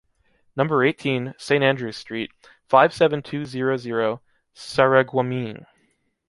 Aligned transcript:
Number 0.55 0.83
eighteen, 0.83 1.35
St 1.37 1.63
Andrews 1.63 1.95
street, 1.95 2.31
five-seven-two-zero-zero, 2.67 4.19
Sarreguemines. 4.55 5.67